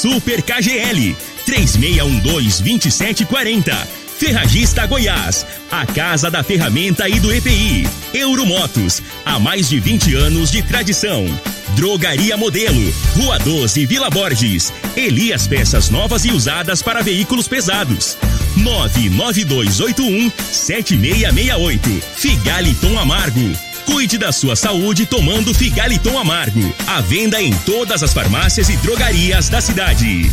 Super 0.00 0.42
KGL 0.42 1.16
3612-2740. 1.44 3.74
Ferragista 4.16 4.86
Goiás, 4.86 5.44
a 5.70 5.84
casa 5.86 6.30
da 6.30 6.44
ferramenta 6.44 7.08
e 7.08 7.18
do 7.18 7.32
EPI. 7.32 7.88
Euromotos, 8.14 9.02
há 9.24 9.40
mais 9.40 9.68
de 9.68 9.80
20 9.80 10.14
anos 10.14 10.52
de 10.52 10.62
tradição. 10.62 11.26
Drogaria 11.74 12.36
Modelo, 12.36 12.94
Rua 13.16 13.40
12, 13.40 13.86
Vila 13.86 14.08
Borges. 14.08 14.72
Elias 14.96 15.48
Peças 15.48 15.90
novas 15.90 16.24
e 16.24 16.30
usadas 16.30 16.80
para 16.80 17.02
veículos 17.02 17.48
pesados. 17.48 18.16
99281 18.56 20.30
7668. 20.52 22.02
Figaliton 22.14 22.96
Amargo. 22.98 23.67
Cuide 23.88 24.18
da 24.18 24.30
sua 24.30 24.54
saúde 24.54 25.06
tomando 25.06 25.54
Figaliton 25.54 26.18
Amargo. 26.18 26.60
A 26.86 27.00
venda 27.00 27.40
em 27.40 27.54
todas 27.60 28.02
as 28.02 28.12
farmácias 28.12 28.68
e 28.68 28.76
drogarias 28.76 29.48
da 29.48 29.62
cidade. 29.62 30.30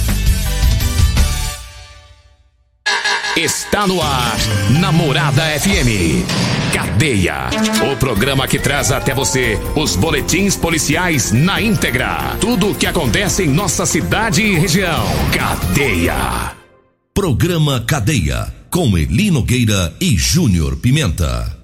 Está 3.38 3.88
no 3.88 4.02
ar, 4.02 4.38
Namorada 4.82 5.42
FM. 5.58 6.26
Cadeia. 6.74 7.50
O 7.90 7.96
programa 7.96 8.46
que 8.46 8.60
traz 8.60 8.92
até 8.92 9.14
você 9.14 9.58
os 9.74 9.96
boletins 9.96 10.58
policiais 10.58 11.32
na 11.32 11.62
íntegra. 11.62 12.36
Tudo 12.42 12.72
o 12.72 12.76
que 12.76 12.86
acontece 12.86 13.44
em 13.44 13.48
nossa 13.48 13.86
cidade 13.86 14.42
e 14.42 14.60
região. 14.60 15.06
Cadeia. 15.34 16.52
Programa 17.14 17.80
Cadeia. 17.80 18.54
Com 18.70 18.98
Elino 18.98 19.42
Gueira 19.42 19.96
e 20.02 20.18
Júnior 20.18 20.76
Pimenta. 20.76 21.55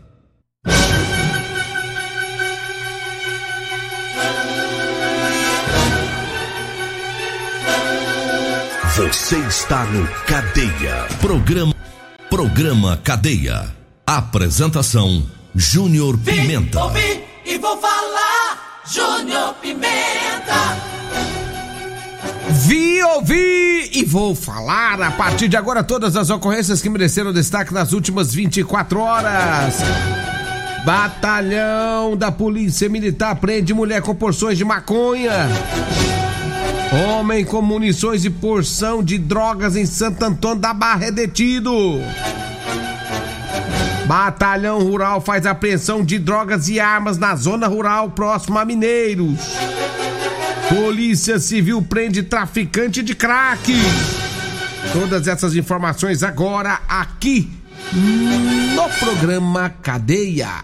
Você 9.02 9.36
está 9.36 9.84
no 9.86 10.08
Cadeia. 10.28 11.08
Programa 11.20 11.74
Programa 12.30 13.00
Cadeia. 13.04 13.76
Apresentação 14.06 15.28
Júnior 15.56 16.20
Pimenta. 16.20 16.88
Vim, 16.90 17.00
ouvi 17.00 17.24
e 17.44 17.58
vou 17.58 17.78
falar 17.78 18.84
Júnior 18.86 19.56
Pimenta. 19.56 20.78
Vi, 22.52 23.02
ouvi 23.02 23.90
e 23.92 24.06
vou 24.06 24.36
falar 24.36 25.02
a 25.02 25.10
partir 25.10 25.48
de 25.48 25.58
agora 25.58 25.84
todas 25.84 26.16
as 26.16 26.30
ocorrências 26.30 26.80
que 26.80 26.88
mereceram 26.88 27.34
destaque 27.34 27.74
nas 27.74 27.94
últimas 27.94 28.32
24 28.32 29.00
horas. 29.00 29.78
Batalhão 30.86 32.16
da 32.16 32.32
Polícia 32.32 32.88
Militar 32.88 33.36
prende 33.38 33.74
mulher 33.74 34.04
com 34.04 34.14
porções 34.14 34.60
de 34.60 34.64
maconha. 34.64 35.50
Homem 36.92 37.46
com 37.46 37.62
munições 37.62 38.26
e 38.26 38.30
porção 38.30 39.02
de 39.02 39.18
drogas 39.18 39.78
em 39.78 39.86
Santo 39.86 40.24
Antônio 40.26 40.60
da 40.60 40.74
Barra 40.74 41.06
é 41.06 41.12
detido. 41.12 42.02
Batalhão 44.06 44.80
Rural 44.80 45.22
faz 45.22 45.46
apreensão 45.46 46.04
de 46.04 46.20
drogas 46.20 46.68
e 46.68 46.82
armas 46.82 47.18
na 47.18 47.34
zona 47.34 47.66
rural 47.66 48.10
próxima 48.10 48.62
a 48.62 48.66
Mineiros. 48.66 49.40
Polícia 50.68 51.40
Civil 51.40 51.82
prende 51.82 52.24
traficante 52.24 53.02
de 53.02 53.16
crack. 53.16 53.74
Todas 54.92 55.30
essas 55.30 55.56
informações 55.56 56.24
agora 56.24 56.82
aqui 56.90 57.50
no 57.94 58.90
programa 59.00 59.70
Cadeia. 59.82 60.62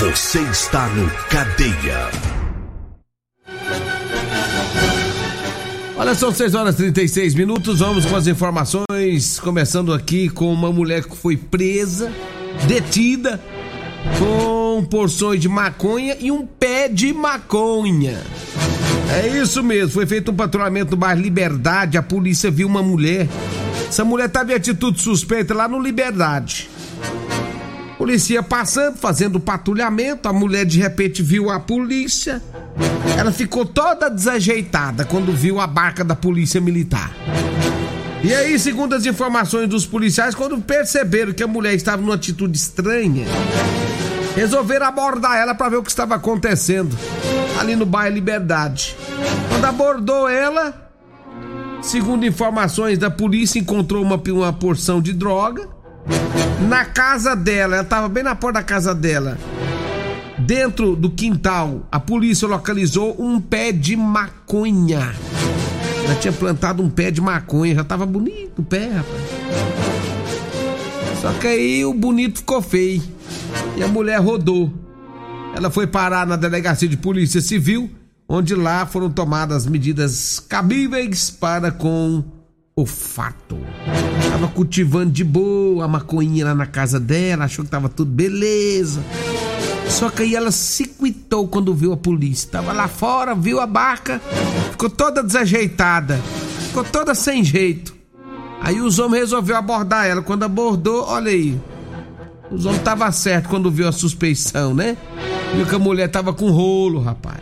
Você 0.00 0.40
está 0.40 0.88
no 0.88 1.08
Cadeia. 1.28 2.37
Olha, 5.98 6.14
são 6.14 6.32
6 6.32 6.54
horas 6.54 6.74
e 6.76 6.92
36 6.92 7.34
minutos. 7.34 7.80
Vamos 7.80 8.06
com 8.06 8.14
as 8.14 8.28
informações. 8.28 9.40
Começando 9.40 9.92
aqui 9.92 10.28
com 10.28 10.52
uma 10.52 10.70
mulher 10.70 11.02
que 11.02 11.16
foi 11.16 11.36
presa, 11.36 12.12
detida, 12.68 13.40
com 14.16 14.84
porções 14.84 15.40
de 15.40 15.48
maconha 15.48 16.16
e 16.20 16.30
um 16.30 16.46
pé 16.46 16.86
de 16.86 17.12
maconha. 17.12 18.22
É 19.10 19.26
isso 19.42 19.60
mesmo. 19.60 19.90
Foi 19.90 20.06
feito 20.06 20.30
um 20.30 20.36
patrulhamento 20.36 20.92
no 20.92 20.96
bairro 20.96 21.20
Liberdade. 21.20 21.98
A 21.98 22.02
polícia 22.02 22.48
viu 22.48 22.68
uma 22.68 22.82
mulher. 22.82 23.26
Essa 23.88 24.04
mulher 24.04 24.26
estava 24.26 24.52
em 24.52 24.54
atitude 24.54 25.00
suspeita 25.00 25.52
lá 25.52 25.66
no 25.66 25.82
Liberdade. 25.82 26.70
Polícia 27.98 28.44
passando, 28.44 28.96
fazendo 28.96 29.40
patrulhamento. 29.40 30.28
A 30.28 30.32
mulher 30.32 30.64
de 30.64 30.78
repente 30.78 31.20
viu 31.20 31.50
a 31.50 31.58
polícia. 31.58 32.40
Ela 33.18 33.32
ficou 33.32 33.66
toda 33.66 34.08
desajeitada 34.08 35.04
quando 35.04 35.32
viu 35.32 35.58
a 35.58 35.66
barca 35.66 36.04
da 36.04 36.14
polícia 36.14 36.60
militar. 36.60 37.12
E 38.22 38.32
aí, 38.32 38.56
segundo 38.56 38.94
as 38.94 39.04
informações 39.04 39.68
dos 39.68 39.84
policiais, 39.84 40.32
quando 40.32 40.60
perceberam 40.60 41.32
que 41.32 41.42
a 41.42 41.46
mulher 41.48 41.74
estava 41.74 42.00
numa 42.00 42.14
atitude 42.14 42.56
estranha, 42.56 43.26
resolveram 44.36 44.86
abordar 44.86 45.36
ela 45.36 45.54
para 45.54 45.70
ver 45.70 45.76
o 45.78 45.82
que 45.82 45.90
estava 45.90 46.14
acontecendo 46.14 46.96
ali 47.58 47.74
no 47.74 47.84
bairro 47.84 48.14
Liberdade. 48.14 48.96
Quando 49.48 49.64
abordou 49.64 50.28
ela, 50.28 50.92
segundo 51.82 52.24
informações 52.24 52.96
da 52.96 53.10
polícia, 53.10 53.58
encontrou 53.58 54.04
uma, 54.04 54.16
uma 54.16 54.52
porção 54.52 55.02
de 55.02 55.12
droga 55.12 55.77
na 56.68 56.84
casa 56.84 57.34
dela. 57.34 57.76
Ela 57.76 57.82
estava 57.82 58.08
bem 58.08 58.22
na 58.22 58.34
porta 58.34 58.60
da 58.60 58.64
casa 58.64 58.94
dela. 58.94 59.38
Dentro 60.38 60.96
do 60.96 61.10
quintal, 61.10 61.86
a 61.90 62.00
polícia 62.00 62.48
localizou 62.48 63.16
um 63.18 63.40
pé 63.40 63.72
de 63.72 63.96
maconha. 63.96 65.14
Ela 66.04 66.14
tinha 66.14 66.32
plantado 66.32 66.82
um 66.82 66.88
pé 66.88 67.10
de 67.10 67.20
maconha, 67.20 67.74
já 67.74 67.84
tava 67.84 68.06
bonito 68.06 68.60
o 68.60 68.62
pé, 68.62 68.88
rapaz. 68.88 69.22
Só 71.20 71.32
que 71.34 71.46
aí 71.46 71.84
o 71.84 71.92
bonito 71.92 72.38
ficou 72.38 72.62
feio. 72.62 73.02
E 73.76 73.82
a 73.82 73.88
mulher 73.88 74.20
rodou. 74.20 74.72
Ela 75.54 75.70
foi 75.70 75.86
parar 75.86 76.26
na 76.26 76.36
delegacia 76.36 76.88
de 76.88 76.96
polícia 76.96 77.40
civil, 77.40 77.90
onde 78.28 78.54
lá 78.54 78.86
foram 78.86 79.10
tomadas 79.10 79.66
medidas 79.66 80.38
cabíveis 80.38 81.30
para 81.30 81.70
com 81.72 82.22
o 82.80 82.86
fato. 82.86 83.58
Tava 84.30 84.46
cultivando 84.46 85.10
de 85.10 85.24
boa 85.24 85.84
a 85.84 85.88
maconha 85.88 86.44
lá 86.44 86.54
na 86.54 86.66
casa 86.66 87.00
dela, 87.00 87.44
achou 87.44 87.64
que 87.64 87.70
tava 87.70 87.88
tudo 87.88 88.12
beleza. 88.12 89.02
Só 89.88 90.08
que 90.08 90.22
aí 90.22 90.36
ela 90.36 90.52
se 90.52 90.84
quitou 90.84 91.48
quando 91.48 91.74
viu 91.74 91.92
a 91.92 91.96
polícia. 91.96 92.48
Tava 92.48 92.72
lá 92.72 92.86
fora, 92.86 93.34
viu 93.34 93.58
a 93.58 93.66
barca, 93.66 94.20
ficou 94.70 94.88
toda 94.88 95.24
desajeitada, 95.24 96.20
ficou 96.68 96.84
toda 96.84 97.16
sem 97.16 97.42
jeito. 97.42 97.96
Aí 98.60 98.80
os 98.80 99.00
homens 99.00 99.22
resolveram 99.22 99.58
abordar 99.58 100.06
ela. 100.06 100.22
Quando 100.22 100.44
abordou, 100.44 101.04
olha 101.04 101.32
aí. 101.32 101.60
Os 102.48 102.64
homens 102.64 102.82
tava 102.84 103.10
certo 103.10 103.48
quando 103.48 103.72
viu 103.72 103.88
a 103.88 103.92
suspeição, 103.92 104.72
né? 104.72 104.96
Viu 105.52 105.66
que 105.66 105.74
a 105.74 105.80
mulher 105.80 106.08
tava 106.08 106.32
com 106.32 106.48
rolo, 106.50 107.00
rapaz. 107.00 107.40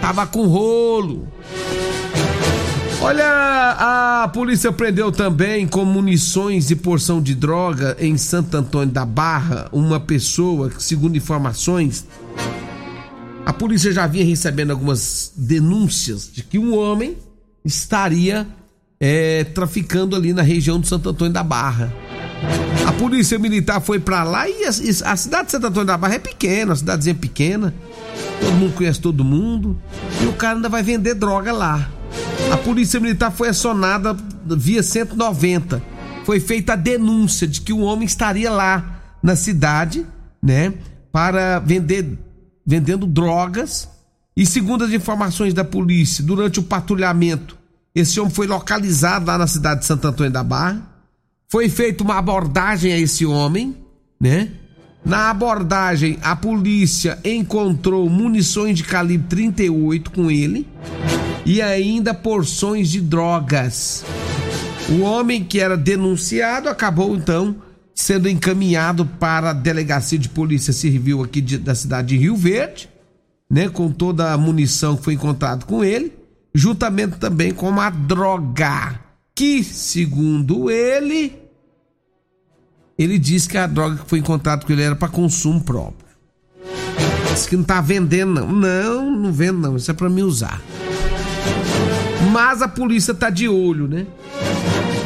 Tava 0.00 0.26
com 0.26 0.46
rolo. 0.46 1.28
Olha, 3.04 4.22
a 4.22 4.28
polícia 4.28 4.72
prendeu 4.72 5.12
também 5.12 5.66
com 5.68 5.84
munições 5.84 6.70
e 6.70 6.74
porção 6.74 7.20
de 7.20 7.34
droga 7.34 7.94
em 8.00 8.16
Santo 8.16 8.56
Antônio 8.56 8.94
da 8.94 9.04
Barra 9.04 9.68
uma 9.72 10.00
pessoa 10.00 10.70
que, 10.70 10.82
segundo 10.82 11.14
informações, 11.14 12.06
a 13.44 13.52
polícia 13.52 13.92
já 13.92 14.06
vinha 14.06 14.24
recebendo 14.24 14.70
algumas 14.70 15.34
denúncias 15.36 16.30
de 16.32 16.42
que 16.42 16.58
um 16.58 16.74
homem 16.74 17.18
estaria 17.62 18.46
é, 18.98 19.44
traficando 19.44 20.16
ali 20.16 20.32
na 20.32 20.40
região 20.40 20.80
de 20.80 20.88
Santo 20.88 21.10
Antônio 21.10 21.34
da 21.34 21.44
Barra. 21.44 21.92
A 22.86 22.92
polícia 22.92 23.38
militar 23.38 23.82
foi 23.82 23.98
para 23.98 24.24
lá 24.24 24.48
e 24.48 24.64
a, 24.64 24.70
a, 25.12 25.16
cidade 25.16 25.44
de 25.44 25.52
Santo 25.52 25.66
Antônio 25.66 25.88
da 25.88 25.98
Barra 25.98 26.14
é 26.14 26.18
pequena, 26.18 26.72
a 26.72 26.76
cidadezinha 26.76 27.14
pequena, 27.14 27.74
todo 28.40 28.54
mundo 28.54 28.74
conhece 28.74 28.98
todo 28.98 29.22
mundo 29.22 29.78
e 30.22 30.26
o 30.26 30.32
cara 30.32 30.56
ainda 30.56 30.70
vai 30.70 30.82
vender 30.82 31.12
droga 31.12 31.52
lá. 31.52 31.90
A 32.52 32.56
polícia 32.56 33.00
militar 33.00 33.30
foi 33.30 33.48
acionada 33.48 34.16
via 34.46 34.82
190. 34.82 35.82
Foi 36.24 36.40
feita 36.40 36.72
a 36.72 36.76
denúncia 36.76 37.46
de 37.46 37.60
que 37.60 37.72
o 37.72 37.80
homem 37.80 38.06
estaria 38.06 38.50
lá 38.50 39.18
na 39.22 39.36
cidade, 39.36 40.06
né, 40.42 40.72
para 41.10 41.58
vender 41.58 42.18
vendendo 42.66 43.06
drogas. 43.06 43.88
E 44.36 44.46
segundo 44.46 44.84
as 44.84 44.92
informações 44.92 45.52
da 45.54 45.64
polícia, 45.64 46.24
durante 46.24 46.58
o 46.58 46.62
patrulhamento, 46.62 47.56
esse 47.94 48.18
homem 48.18 48.32
foi 48.32 48.46
localizado 48.46 49.26
lá 49.26 49.38
na 49.38 49.46
cidade 49.46 49.80
de 49.80 49.86
Santo 49.86 50.08
Antônio 50.08 50.32
da 50.32 50.42
Barra. 50.42 50.82
Foi 51.48 51.68
feita 51.68 52.02
uma 52.02 52.18
abordagem 52.18 52.92
a 52.92 52.98
esse 52.98 53.24
homem, 53.24 53.76
né? 54.20 54.50
Na 55.04 55.30
abordagem, 55.30 56.18
a 56.22 56.34
polícia 56.34 57.18
encontrou 57.22 58.08
munições 58.08 58.78
de 58.78 58.82
calibre 58.82 59.28
38 59.28 60.10
com 60.10 60.30
ele 60.30 60.66
e 61.44 61.60
ainda 61.60 62.14
porções 62.14 62.88
de 62.88 63.00
drogas. 63.00 64.04
O 64.88 65.00
homem 65.02 65.42
que 65.42 65.60
era 65.60 65.76
denunciado 65.76 66.68
acabou 66.68 67.14
então 67.14 67.56
sendo 67.94 68.28
encaminhado 68.28 69.06
para 69.06 69.50
a 69.50 69.52
delegacia 69.52 70.18
de 70.18 70.28
polícia 70.28 70.72
civil 70.72 71.22
aqui 71.22 71.40
de, 71.40 71.56
da 71.56 71.74
cidade 71.74 72.08
de 72.08 72.16
Rio 72.16 72.36
Verde, 72.36 72.90
né, 73.48 73.68
com 73.68 73.90
toda 73.90 74.32
a 74.32 74.38
munição 74.38 74.96
que 74.96 75.04
foi 75.04 75.14
encontrada 75.14 75.64
com 75.64 75.84
ele, 75.84 76.12
juntamente 76.52 77.18
também 77.18 77.52
com 77.52 77.68
uma 77.68 77.90
droga 77.90 78.98
que, 79.34 79.62
segundo 79.62 80.70
ele, 80.70 81.38
ele 82.98 83.18
disse 83.18 83.48
que 83.48 83.58
a 83.58 83.66
droga 83.66 83.96
que 83.96 84.08
foi 84.08 84.18
encontrada 84.18 84.64
com 84.64 84.72
ele 84.72 84.82
era 84.82 84.96
para 84.96 85.08
consumo 85.08 85.60
próprio. 85.60 86.04
Disse 87.32 87.48
que 87.48 87.56
não 87.56 87.64
tá 87.64 87.80
vendendo, 87.80 88.32
não. 88.32 88.52
Não, 88.52 89.10
não 89.10 89.32
vendo, 89.32 89.58
não. 89.58 89.76
Isso 89.76 89.90
é 89.90 89.94
para 89.94 90.08
me 90.08 90.22
usar. 90.22 90.62
Mas 92.32 92.62
a 92.62 92.68
polícia 92.68 93.14
tá 93.14 93.30
de 93.30 93.48
olho, 93.48 93.86
né? 93.86 94.06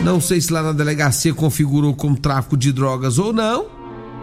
Não 0.04 0.20
sei 0.20 0.40
se 0.40 0.52
lá 0.52 0.62
na 0.62 0.72
delegacia 0.72 1.34
configurou 1.34 1.94
como 1.94 2.16
tráfico 2.16 2.56
de 2.56 2.72
drogas 2.72 3.18
ou 3.18 3.32
não, 3.32 3.66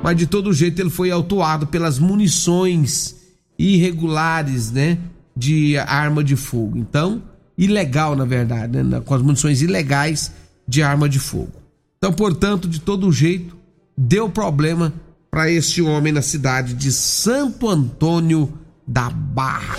mas 0.02 0.18
de 0.18 0.26
todo 0.26 0.54
jeito 0.54 0.82
ele 0.82 0.90
foi 0.90 1.12
autuado 1.12 1.68
pelas 1.68 2.00
munições 2.00 3.16
irregulares, 3.60 4.72
né? 4.72 4.98
De 5.36 5.78
arma 5.78 6.24
de 6.24 6.36
fogo. 6.36 6.78
Então, 6.78 7.22
ilegal, 7.58 8.16
na 8.16 8.26
verdade, 8.26 8.82
né? 8.82 9.02
Com 9.02 9.14
as 9.14 9.22
munições 9.22 9.62
ilegais 9.62 10.32
de 10.68 10.82
arma 10.82 11.08
de 11.08 11.20
fogo. 11.20 11.54
Então, 11.98 12.12
portanto, 12.14 12.68
de 12.68 12.80
todo 12.80 13.12
jeito, 13.12 13.56
deu 13.98 14.30
problema 14.30 14.94
para 15.30 15.52
esse 15.52 15.82
homem 15.82 16.14
na 16.14 16.22
cidade 16.22 16.74
de 16.74 16.92
Santo 16.92 17.70
Antônio 17.70 18.54
da 18.88 19.10
Barra. 19.10 19.76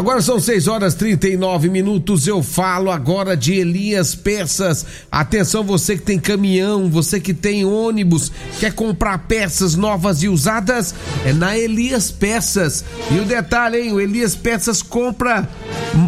Agora 0.00 0.22
são 0.22 0.40
6 0.40 0.66
horas 0.66 0.94
39 0.94 1.68
minutos. 1.68 2.26
Eu 2.26 2.42
falo 2.42 2.90
agora 2.90 3.36
de 3.36 3.52
Elias 3.52 4.14
Peças. 4.14 4.86
Atenção, 5.12 5.62
você 5.62 5.94
que 5.94 6.02
tem 6.02 6.18
caminhão, 6.18 6.88
você 6.88 7.20
que 7.20 7.34
tem 7.34 7.66
ônibus, 7.66 8.32
quer 8.58 8.72
comprar 8.72 9.18
peças 9.28 9.74
novas 9.74 10.22
e 10.22 10.28
usadas? 10.30 10.94
É 11.22 11.34
na 11.34 11.54
Elias 11.58 12.10
Peças. 12.10 12.82
E 13.10 13.18
o 13.18 13.26
detalhe, 13.26 13.76
hein? 13.76 13.92
O 13.92 14.00
Elias 14.00 14.34
Peças 14.34 14.80
compra 14.80 15.46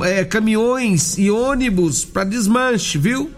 é, 0.04 0.24
caminhões 0.24 1.18
e 1.18 1.30
ônibus 1.30 2.02
para 2.02 2.24
desmanche, 2.24 2.96
viu? 2.96 3.30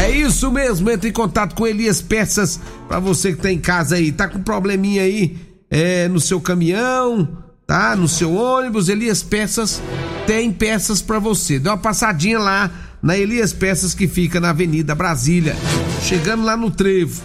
É 0.00 0.08
isso 0.08 0.52
mesmo. 0.52 0.88
Entre 0.88 1.10
em 1.10 1.12
contato 1.12 1.56
com 1.56 1.66
Elias 1.66 2.00
Peças 2.00 2.60
para 2.86 3.00
você 3.00 3.32
que 3.32 3.42
tá 3.42 3.50
em 3.50 3.58
casa 3.58 3.96
aí. 3.96 4.12
Tá 4.12 4.28
com 4.28 4.40
probleminha 4.40 5.02
aí 5.02 5.36
é, 5.68 6.06
no 6.06 6.20
seu 6.20 6.40
caminhão? 6.40 7.45
Tá? 7.66 7.96
No 7.96 8.06
seu 8.06 8.34
ônibus, 8.34 8.88
Elias 8.88 9.22
Peças 9.22 9.82
tem 10.26 10.52
peças 10.52 11.02
para 11.02 11.18
você. 11.18 11.58
Dá 11.58 11.70
uma 11.70 11.78
passadinha 11.78 12.38
lá 12.38 12.70
na 13.02 13.16
Elias 13.16 13.52
Peças 13.52 13.94
que 13.94 14.08
fica 14.08 14.40
na 14.40 14.50
Avenida 14.50 14.94
Brasília, 14.94 15.54
chegando 16.02 16.44
lá 16.44 16.56
no 16.56 16.70
Trevo. 16.70 17.22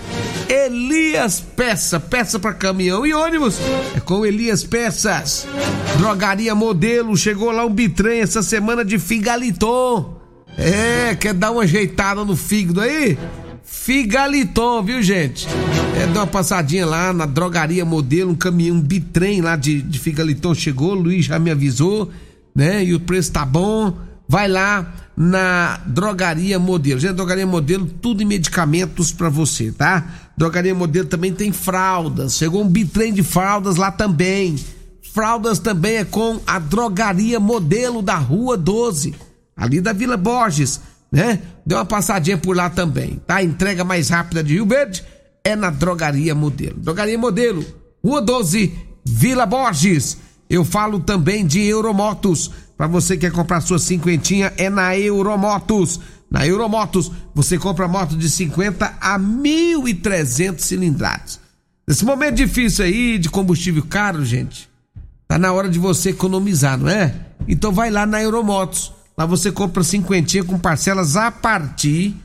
Elias 0.50 1.40
Peça, 1.40 2.00
peça 2.00 2.40
para 2.40 2.54
caminhão 2.54 3.06
e 3.06 3.14
ônibus. 3.14 3.58
É 3.96 4.00
com 4.00 4.26
Elias 4.26 4.64
Peças. 4.64 5.48
Drogaria 5.98 6.54
Modelo, 6.54 7.16
chegou 7.16 7.52
lá 7.52 7.66
um 7.66 7.74
bitrem 7.74 8.22
essa 8.22 8.42
semana 8.42 8.84
de 8.84 9.00
figaliton. 9.00 10.20
É, 10.58 11.16
quer 11.16 11.34
dar 11.34 11.52
uma 11.52 11.64
ajeitada 11.64 12.26
no 12.26 12.36
fígado 12.36 12.82
aí? 12.82 13.18
Figaliton, 13.84 14.84
viu, 14.84 15.02
gente? 15.02 15.48
É, 16.00 16.06
dá 16.06 16.20
uma 16.20 16.28
passadinha 16.28 16.86
lá 16.86 17.12
na 17.12 17.26
drogaria 17.26 17.84
modelo, 17.84 18.30
um 18.30 18.36
caminhão, 18.36 18.76
um 18.76 18.80
bitrem 18.80 19.42
lá 19.42 19.56
de, 19.56 19.82
de 19.82 19.98
Figaliton 19.98 20.54
chegou, 20.54 20.92
o 20.92 21.02
Luiz 21.02 21.26
já 21.26 21.40
me 21.40 21.50
avisou, 21.50 22.12
né? 22.54 22.86
E 22.86 22.94
o 22.94 23.00
preço 23.00 23.32
tá 23.32 23.44
bom. 23.44 23.98
Vai 24.30 24.48
lá 24.48 24.94
na 25.18 25.82
drogaria 25.88 26.60
modelo. 26.60 27.00
Gente, 27.00 27.14
drogaria 27.14 27.48
modelo, 27.48 27.88
tudo 27.88 28.22
em 28.22 28.26
medicamentos 28.26 29.12
para 29.12 29.30
você, 29.30 29.72
tá? 29.72 30.30
Drogaria 30.38 30.76
modelo 30.76 31.08
também 31.08 31.34
tem 31.34 31.52
fraldas. 31.52 32.36
Chegou 32.36 32.64
um 32.64 32.70
bitrem 32.70 33.12
de 33.12 33.24
fraldas 33.24 33.78
lá 33.78 33.90
também. 33.92 34.58
Fraldas 35.12 35.58
também 35.58 35.96
é 35.96 36.06
com 36.06 36.40
a 36.46 36.60
drogaria 36.60 37.40
modelo 37.40 38.04
da 38.04 38.16
Rua 38.16 38.56
12, 38.56 39.16
ali 39.58 39.82
da 39.82 39.92
Vila 39.92 40.18
Borges 40.18 40.80
né? 41.12 41.40
Dê 41.66 41.76
uma 41.76 41.86
passadinha 41.86 42.38
por 42.38 42.56
lá 42.56 42.70
também, 42.70 43.22
tá? 43.28 43.36
A 43.36 43.44
entrega 43.44 43.84
mais 43.84 44.10
rápida 44.10 44.44
de 44.44 44.54
Rio 44.54 44.66
Verde 44.66 45.04
é 45.44 45.56
na 45.56 45.70
Drogaria 45.70 46.34
Modelo. 46.34 46.80
Drogaria 46.80 47.18
Modelo, 47.18 47.66
Rua 48.04 48.22
12, 48.22 48.74
Vila 49.06 49.46
Borges. 49.46 50.18
Eu 50.50 50.64
falo 50.64 51.00
também 51.00 51.46
de 51.46 51.62
Euromotos. 51.62 52.52
Para 52.78 52.88
você 52.88 53.16
que 53.16 53.22
quer 53.22 53.32
comprar 53.32 53.62
sua 53.62 53.78
cinquentinha, 53.78 54.54
é 54.58 54.70
na 54.70 54.98
Euromotos. 54.98 56.00
Na 56.30 56.48
Euromotos, 56.48 57.12
você 57.36 57.58
compra 57.58 57.88
moto 57.88 58.16
de 58.16 58.30
50 58.30 58.98
a 59.02 59.20
1.300 59.20 60.60
cilindrados. 60.60 61.40
Nesse 61.86 62.06
momento 62.06 62.36
difícil 62.36 62.86
aí, 62.86 63.18
de 63.18 63.30
combustível 63.30 63.84
caro, 63.84 64.24
gente, 64.24 64.70
tá 65.28 65.38
na 65.38 65.52
hora 65.52 65.68
de 65.68 65.78
você 65.78 66.12
economizar, 66.12 66.78
não 66.78 66.88
é? 66.88 67.14
Então 67.48 67.72
vai 67.74 67.90
lá 67.90 68.06
na 68.06 68.22
Euromotos. 68.22 68.94
Lá 69.22 69.28
você 69.28 69.52
compra 69.52 69.84
cinquentinha 69.84 70.44
com 70.44 70.58
parcelas 70.58 71.16
a 71.16 71.30
partir 71.30 72.16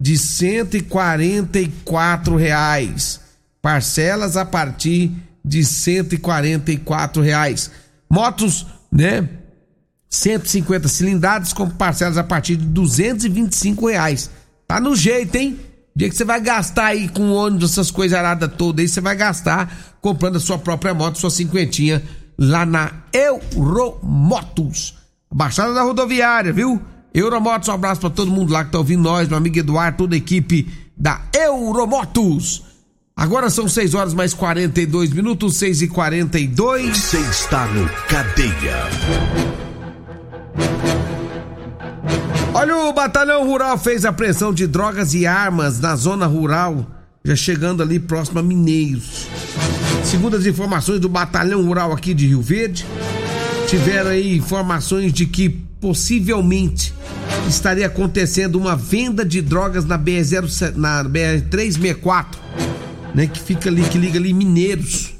de 0.00 0.16
cento 0.16 0.74
e 0.74 0.80
quarenta 0.80 1.58
e 1.60 1.68
quatro 1.84 2.34
reais. 2.34 3.20
Parcelas 3.60 4.38
a 4.38 4.44
partir 4.46 5.12
de 5.44 5.62
cento 5.62 6.14
e 6.14 6.18
quarenta 6.18 6.72
e 6.72 6.78
quatro 6.78 7.20
reais. 7.20 7.70
Motos, 8.08 8.64
né? 8.90 9.28
150 10.08 10.88
cilindradas 10.88 11.52
com 11.52 11.68
parcelas 11.68 12.16
a 12.16 12.24
partir 12.24 12.56
de 12.56 12.64
225 12.64 13.88
reais. 13.88 14.30
Tá 14.66 14.80
no 14.80 14.96
jeito, 14.96 15.36
hein? 15.36 15.60
O 15.94 15.98
dia 15.98 16.08
que 16.08 16.16
você 16.16 16.24
vai 16.24 16.40
gastar 16.40 16.86
aí 16.86 17.06
com 17.10 17.32
ônibus, 17.32 17.72
essas 17.72 17.90
coisas 17.90 18.18
aradas 18.18 18.50
todas 18.56 18.80
aí, 18.82 18.88
você 18.88 19.02
vai 19.02 19.14
gastar 19.14 19.94
comprando 20.00 20.36
a 20.36 20.40
sua 20.40 20.56
própria 20.56 20.94
moto, 20.94 21.18
sua 21.18 21.28
cinquentinha, 21.28 22.02
lá 22.38 22.64
na 22.64 22.92
Euromotos. 23.12 25.04
Baixada 25.36 25.74
da 25.74 25.82
rodoviária, 25.82 26.50
viu? 26.50 26.80
Euromotos, 27.12 27.68
um 27.68 27.72
abraço 27.72 28.00
pra 28.00 28.08
todo 28.08 28.30
mundo 28.30 28.54
lá 28.54 28.64
que 28.64 28.72
tá 28.72 28.78
ouvindo 28.78 29.02
nós, 29.02 29.28
meu 29.28 29.36
amigo 29.36 29.58
Eduardo, 29.58 29.98
toda 29.98 30.14
a 30.14 30.16
equipe 30.16 30.66
da 30.96 31.20
Euromotos. 31.30 32.62
Agora 33.14 33.50
são 33.50 33.68
6 33.68 33.92
horas 33.92 34.14
mais 34.14 34.32
42 34.32 35.12
minutos, 35.12 35.56
6 35.56 35.82
e 35.82 35.88
42 35.88 36.96
Você 36.96 37.18
está 37.18 37.66
no 37.66 37.86
Cadeia. 38.08 38.76
Olha, 42.54 42.74
o 42.74 42.92
Batalhão 42.94 43.44
Rural 43.44 43.76
fez 43.76 44.06
a 44.06 44.08
apreensão 44.08 44.54
de 44.54 44.66
drogas 44.66 45.12
e 45.12 45.26
armas 45.26 45.78
na 45.78 45.96
zona 45.96 46.24
rural, 46.24 46.86
já 47.22 47.36
chegando 47.36 47.82
ali 47.82 48.00
próximo 48.00 48.38
a 48.38 48.42
Mineiros. 48.42 49.26
Segundo 50.02 50.34
as 50.34 50.46
informações 50.46 50.98
do 50.98 51.10
Batalhão 51.10 51.62
Rural 51.62 51.92
aqui 51.92 52.14
de 52.14 52.26
Rio 52.26 52.40
Verde, 52.40 52.86
tiveram 53.66 54.10
aí 54.10 54.36
informações 54.36 55.12
de 55.12 55.26
que 55.26 55.48
possivelmente 55.80 56.94
estaria 57.48 57.86
acontecendo 57.86 58.56
uma 58.56 58.76
venda 58.76 59.24
de 59.24 59.42
drogas 59.42 59.84
na 59.84 59.98
BR-0 59.98 60.76
na 60.76 61.04
BR-364, 61.04 62.26
né, 63.14 63.26
que 63.26 63.40
fica 63.40 63.68
ali 63.68 63.82
que 63.82 63.98
liga 63.98 64.18
ali 64.18 64.32
Mineiros. 64.32 65.14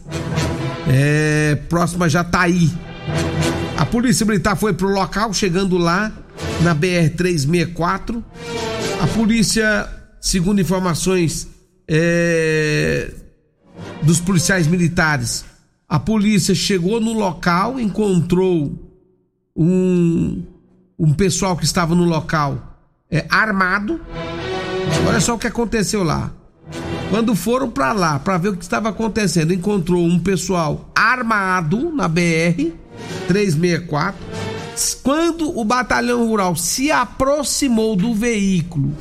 É, 0.88 1.58
próxima 1.68 2.08
Jataí. 2.08 2.70
A 3.76 3.84
Polícia 3.84 4.24
Militar 4.24 4.56
foi 4.56 4.72
pro 4.72 4.88
local, 4.88 5.32
chegando 5.32 5.76
lá 5.76 6.12
na 6.62 6.74
BR-364. 6.74 8.22
A 9.00 9.06
polícia, 9.08 9.88
segundo 10.20 10.60
informações 10.60 11.48
é, 11.88 13.10
dos 14.02 14.20
policiais 14.20 14.66
militares, 14.66 15.44
a 15.88 16.00
polícia 16.00 16.54
chegou 16.54 17.00
no 17.00 17.12
local, 17.12 17.78
encontrou 17.78 18.72
um, 19.54 20.42
um 20.98 21.12
pessoal 21.12 21.56
que 21.56 21.64
estava 21.64 21.94
no 21.94 22.04
local 22.04 22.76
é, 23.10 23.24
armado. 23.30 24.00
Olha 25.06 25.20
só 25.20 25.34
o 25.34 25.38
que 25.38 25.46
aconteceu 25.46 26.02
lá. 26.02 26.32
Quando 27.08 27.36
foram 27.36 27.70
para 27.70 27.92
lá 27.92 28.18
para 28.18 28.36
ver 28.36 28.48
o 28.48 28.56
que 28.56 28.64
estava 28.64 28.88
acontecendo, 28.88 29.54
encontrou 29.54 30.04
um 30.04 30.18
pessoal 30.18 30.90
armado 30.92 31.92
na 31.92 32.08
BR 32.08 32.72
364. 33.28 34.18
Quando 35.04 35.56
o 35.56 35.64
batalhão 35.64 36.26
rural 36.26 36.56
se 36.56 36.90
aproximou 36.90 37.94
do 37.94 38.12
veículo, 38.12 38.92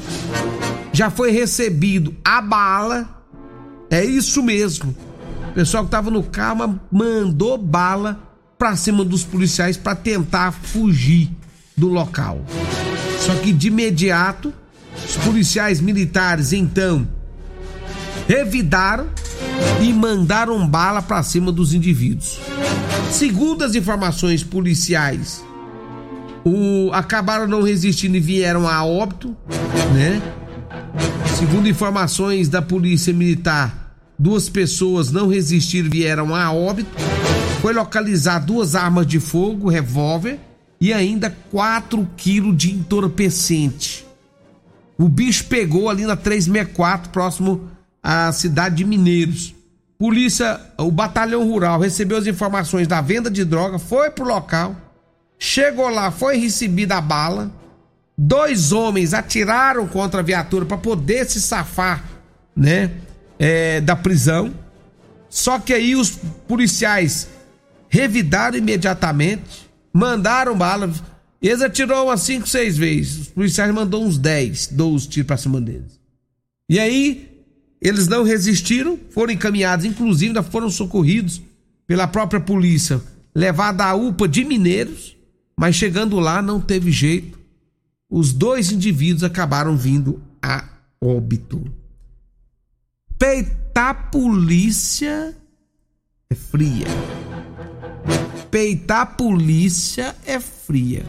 já 0.93 1.09
foi 1.09 1.31
recebido 1.31 2.15
a 2.23 2.39
bala. 2.41 3.09
É 3.89 4.05
isso 4.05 4.43
mesmo 4.43 4.95
pessoal 5.55 5.83
que 5.83 5.87
estava 5.87 6.11
no 6.11 6.21
carro 6.21 6.77
mandou 6.91 7.57
bala 7.57 8.19
para 8.57 8.75
cima 8.75 9.05
dos 9.05 9.23
policiais 9.23 9.77
para 9.77 9.95
tentar 9.95 10.51
fugir 10.51 11.31
do 11.77 11.87
local. 11.87 12.41
Só 13.19 13.33
que 13.35 13.53
de 13.53 13.69
imediato, 13.69 14.53
os 14.93 15.15
policiais 15.17 15.79
militares 15.79 16.51
então 16.51 17.07
revidaram 18.27 19.07
e 19.81 19.93
mandaram 19.93 20.67
bala 20.67 21.01
para 21.01 21.23
cima 21.23 21.53
dos 21.53 21.73
indivíduos. 21.73 22.37
Segundo 23.09 23.63
as 23.63 23.75
informações 23.75 24.43
policiais, 24.43 25.43
o, 26.43 26.91
acabaram 26.91 27.47
não 27.47 27.61
resistindo 27.61 28.17
e 28.17 28.19
vieram 28.19 28.67
a 28.67 28.83
óbito, 28.83 29.35
né? 29.93 30.21
Segundo 31.37 31.67
informações 31.67 32.49
da 32.49 32.61
polícia 32.61 33.13
militar, 33.13 33.84
duas 34.17 34.49
pessoas 34.49 35.11
não 35.11 35.27
resistiram 35.27 35.89
vieram 35.89 36.35
a 36.35 36.51
óbito. 36.51 36.89
foi 37.61 37.73
localizar 37.73 38.39
duas 38.39 38.75
armas 38.75 39.07
de 39.07 39.19
fogo, 39.19 39.69
revólver 39.69 40.39
e 40.79 40.93
ainda 40.93 41.35
4 41.51 42.07
quilos 42.15 42.55
de 42.55 42.71
entorpecente. 42.71 44.05
O 44.97 45.09
bicho 45.09 45.45
pegou 45.45 45.89
ali 45.89 46.05
na 46.05 46.15
364, 46.15 47.09
próximo 47.09 47.69
à 48.01 48.31
cidade 48.31 48.75
de 48.75 48.85
Mineiros. 48.85 49.53
Polícia, 49.97 50.59
o 50.77 50.91
batalhão 50.91 51.47
rural 51.47 51.79
recebeu 51.79 52.17
as 52.17 52.27
informações 52.27 52.87
da 52.87 53.01
venda 53.01 53.29
de 53.31 53.43
droga, 53.43 53.79
foi 53.79 54.09
pro 54.09 54.25
local, 54.25 54.75
chegou 55.39 55.89
lá, 55.89 56.11
foi 56.11 56.37
recebida 56.37 56.97
a 56.97 57.01
bala. 57.01 57.51
Dois 58.17 58.71
homens 58.71 59.13
atiraram 59.13 59.87
contra 59.87 60.19
a 60.19 60.23
viatura 60.23 60.65
para 60.65 60.77
poder 60.77 61.25
se 61.25 61.41
safar, 61.41 62.03
né, 62.55 62.91
é, 63.39 63.81
da 63.81 63.95
prisão. 63.95 64.53
Só 65.29 65.59
que 65.59 65.73
aí 65.73 65.95
os 65.95 66.11
policiais 66.47 67.27
revidaram 67.89 68.57
imediatamente, 68.57 69.69
mandaram 69.93 70.57
bala. 70.57 70.91
Eles 71.41 71.61
atirou 71.61 72.05
umas 72.05 72.21
5, 72.21 72.47
6 72.47 72.77
vezes. 72.77 73.17
Os 73.19 73.27
policiais 73.27 73.73
mandou 73.73 74.03
uns 74.03 74.17
10, 74.17 74.67
12 74.67 75.07
tiros 75.09 75.27
pra 75.27 75.37
cima 75.37 75.61
deles. 75.61 75.99
E 76.69 76.79
aí, 76.79 77.35
eles 77.81 78.07
não 78.07 78.23
resistiram, 78.23 78.97
foram 79.11 79.33
encaminhados, 79.33 79.85
inclusive 79.85 80.27
ainda 80.27 80.41
foram 80.41 80.69
socorridos 80.69 81.41
pela 81.85 82.07
própria 82.07 82.39
polícia, 82.39 82.99
levados 83.33 83.81
à 83.81 83.93
UPA 83.93 84.27
de 84.27 84.43
Mineiros, 84.43 85.15
mas 85.55 85.75
chegando 85.75 86.19
lá 86.19 86.41
não 86.41 86.59
teve 86.59 86.91
jeito. 86.91 87.37
Os 88.09 88.33
dois 88.33 88.71
indivíduos 88.71 89.23
acabaram 89.23 89.77
vindo 89.77 90.21
a 90.41 90.63
óbito. 90.99 91.63
Peitar 93.17 94.11
polícia 94.11 95.35
é 96.29 96.35
fria. 96.35 96.87
Peitar 98.51 99.15
polícia 99.15 100.15
é 100.25 100.39
fria. 100.39 101.03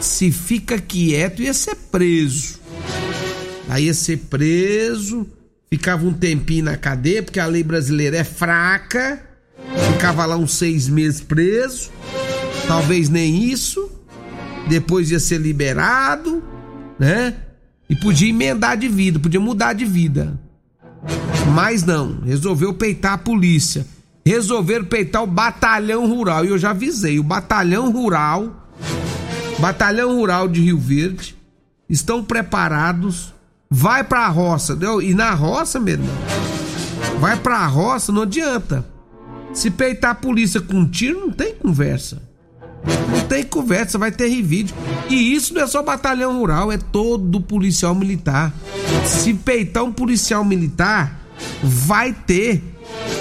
Se 0.00 0.32
fica 0.32 0.78
quieto, 0.78 1.42
ia 1.42 1.54
ser 1.54 1.76
preso. 1.76 2.60
Aí 3.68 3.86
ia 3.86 3.94
ser 3.94 4.18
preso 4.18 5.26
ficava 5.72 6.06
um 6.06 6.12
tempinho 6.12 6.66
na 6.66 6.76
cadeia, 6.76 7.22
porque 7.22 7.40
a 7.40 7.46
lei 7.46 7.62
brasileira 7.62 8.18
é 8.18 8.24
fraca, 8.24 9.22
ficava 9.90 10.26
lá 10.26 10.36
uns 10.36 10.52
seis 10.52 10.86
meses 10.86 11.22
preso, 11.22 11.90
talvez 12.68 13.08
nem 13.08 13.42
isso, 13.44 13.90
depois 14.68 15.10
ia 15.10 15.18
ser 15.18 15.40
liberado, 15.40 16.44
né? 16.98 17.34
E 17.88 17.96
podia 17.96 18.28
emendar 18.28 18.76
de 18.76 18.86
vida, 18.86 19.18
podia 19.18 19.40
mudar 19.40 19.72
de 19.72 19.86
vida. 19.86 20.38
Mas 21.54 21.84
não, 21.84 22.20
resolveu 22.20 22.72
peitar 22.72 23.14
a 23.14 23.18
polícia. 23.18 23.86
Resolveram 24.24 24.84
peitar 24.84 25.22
o 25.22 25.26
batalhão 25.26 26.06
rural. 26.08 26.44
E 26.44 26.48
eu 26.48 26.58
já 26.58 26.70
avisei, 26.70 27.18
o 27.18 27.24
batalhão 27.24 27.90
rural, 27.90 28.68
batalhão 29.58 30.14
rural 30.16 30.48
de 30.48 30.60
Rio 30.60 30.78
Verde, 30.78 31.36
estão 31.88 32.22
preparados 32.22 33.32
Vai 33.74 34.04
pra 34.04 34.28
roça? 34.28 34.78
E 35.02 35.14
na 35.14 35.30
roça, 35.32 35.80
meu 35.80 35.94
irmão, 35.94 36.14
vai 37.18 37.38
pra 37.38 37.66
roça, 37.66 38.12
não 38.12 38.20
adianta. 38.20 38.84
Se 39.54 39.70
peitar 39.70 40.10
a 40.10 40.14
polícia 40.14 40.60
com 40.60 40.86
tiro, 40.86 41.20
não 41.20 41.30
tem 41.30 41.54
conversa. 41.54 42.20
Não 43.10 43.26
tem 43.26 43.42
conversa, 43.42 43.96
vai 43.96 44.12
ter 44.12 44.28
vídeo. 44.42 44.76
E 45.08 45.34
isso 45.34 45.54
não 45.54 45.62
é 45.62 45.66
só 45.66 45.82
batalhão 45.82 46.38
rural, 46.38 46.70
é 46.70 46.76
todo 46.76 47.40
policial 47.40 47.94
militar. 47.94 48.52
Se 49.06 49.32
peitar 49.32 49.84
um 49.84 49.92
policial 49.92 50.44
militar, 50.44 51.21
vai 51.62 52.12
ter, 52.12 52.62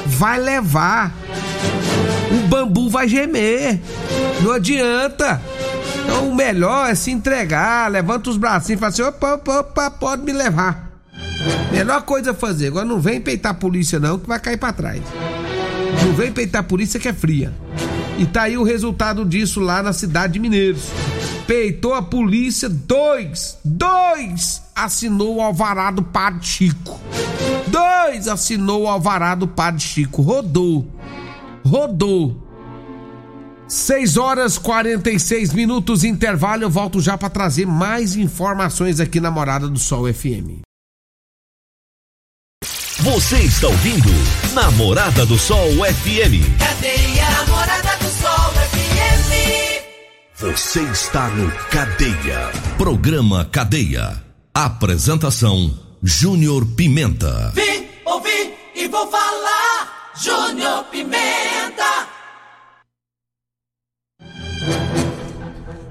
vai 0.05 0.39
levar. 0.39 1.13
O 2.31 2.47
bambu 2.47 2.89
vai 2.89 3.07
gemer. 3.07 3.79
Não 4.41 4.51
adianta. 4.51 5.41
Então 6.03 6.29
o 6.29 6.35
melhor 6.35 6.89
é 6.89 6.95
se 6.95 7.11
entregar, 7.11 7.89
levanta 7.91 8.29
os 8.29 8.37
bracinhos 8.37 8.77
e 8.77 8.79
fala 8.79 8.91
assim: 8.91 9.01
opa, 9.03 9.33
opa, 9.35 9.59
opa, 9.59 9.91
pode 9.91 10.23
me 10.23 10.31
levar. 10.31 10.91
Melhor 11.71 12.01
coisa 12.03 12.31
a 12.31 12.33
fazer. 12.33 12.67
Agora 12.67 12.85
não 12.85 12.99
vem 12.99 13.21
peitar 13.21 13.51
a 13.51 13.55
polícia, 13.55 13.99
não, 13.99 14.19
que 14.19 14.27
vai 14.27 14.39
cair 14.39 14.57
para 14.57 14.73
trás. 14.73 15.01
Não 16.05 16.13
vem 16.13 16.31
peitar 16.31 16.61
a 16.61 16.63
polícia 16.63 16.99
que 16.99 17.07
é 17.07 17.13
fria. 17.13 17.53
E 18.17 18.25
tá 18.25 18.43
aí 18.43 18.57
o 18.57 18.63
resultado 18.63 19.25
disso 19.25 19.59
lá 19.59 19.81
na 19.81 19.93
cidade 19.93 20.33
de 20.33 20.39
Mineiros. 20.39 20.83
Peitou 21.51 21.93
a 21.93 22.01
polícia, 22.01 22.69
dois, 22.69 23.57
dois 23.61 24.61
assinou 24.73 25.35
o 25.35 25.41
alvará 25.41 25.91
do 25.91 26.01
Padre 26.01 26.47
Chico. 26.47 26.97
Dois 27.67 28.29
assinou 28.29 28.83
o 28.83 28.87
alvará 28.87 29.35
do 29.35 29.45
Padre 29.45 29.81
Chico. 29.81 30.21
Rodou. 30.21 30.89
Rodou. 31.65 32.41
6 33.67 34.15
horas 34.15 34.57
46 34.57 35.51
minutos 35.53 36.05
intervalo. 36.05 36.63
Eu 36.63 36.69
volto 36.69 37.01
já 37.01 37.17
para 37.17 37.29
trazer 37.29 37.67
mais 37.67 38.15
informações 38.15 39.01
aqui 39.01 39.19
na 39.19 39.29
Morada 39.29 39.67
do 39.67 39.77
Sol 39.77 40.05
FM. 40.05 40.61
Você 42.99 43.39
está 43.39 43.67
ouvindo 43.67 44.09
Namorada 44.53 45.25
do 45.25 45.37
Sol 45.37 45.67
FM. 45.83 46.47
Do 46.47 47.51
Sol 47.51 47.67
FM. 47.75 47.90
Você 50.41 50.81
está 50.81 51.29
no 51.29 51.51
Cadeia. 51.69 52.49
Programa 52.75 53.45
Cadeia. 53.45 54.23
Apresentação: 54.51 55.71
Júnior 56.01 56.65
Pimenta. 56.65 57.51
Vim, 57.53 57.85
ouvi 58.03 58.51
e 58.73 58.87
vou 58.87 59.05
falar. 59.05 60.11
Júnior 60.19 60.85
Pimenta. 60.85 62.07